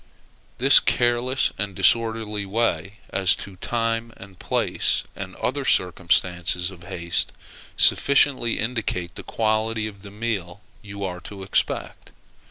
[0.57, 7.31] This careless and disorderly way as to time and place, and other circumstances of haste,
[7.77, 12.09] sufficiently indicate the quality of the meal you are to expect.